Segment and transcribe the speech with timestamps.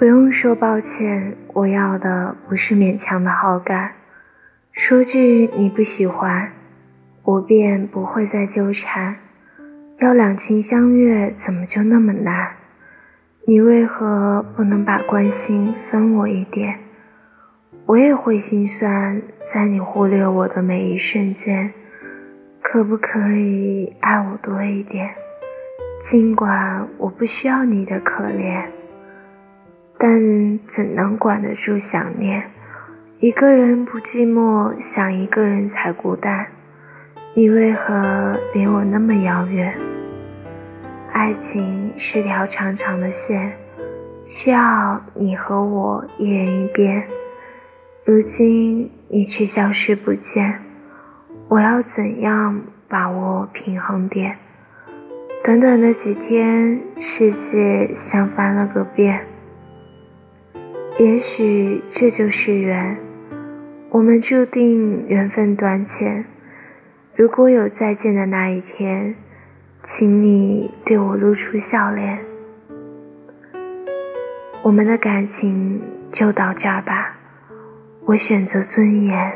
[0.00, 3.92] 不用说抱歉，我要的不是勉强的好感。
[4.72, 6.50] 说句你不喜欢，
[7.22, 9.16] 我便不会再纠缠。
[9.98, 12.48] 要两情相悦，怎么就那么难？
[13.46, 16.78] 你为何不能把关心分我一点？
[17.84, 19.20] 我也会心酸，
[19.52, 21.70] 在你忽略我的每一瞬间。
[22.62, 25.10] 可不可以爱我多一点？
[26.02, 28.64] 尽管我不需要你的可怜，
[30.02, 32.42] 但怎能管得住想念？
[33.18, 36.46] 一个人不寂寞，想一个人才孤单。
[37.34, 39.74] 你为何离我那么遥远？
[41.12, 43.52] 爱情是条长长的线，
[44.24, 47.04] 需要你和我一人一边。
[48.06, 50.62] 如今你却消失不见，
[51.48, 54.38] 我要怎样把握平衡点？
[55.44, 59.26] 短短的几天，世界像翻了个遍。
[61.00, 62.94] 也许这就是缘。
[63.88, 66.26] 我们注定缘分短浅，
[67.16, 69.14] 如果有再见的那一天，
[69.84, 72.18] 请你对我露出笑脸。
[74.60, 75.80] 我们的感情
[76.12, 77.16] 就到这儿吧，
[78.04, 79.32] 我选择尊严。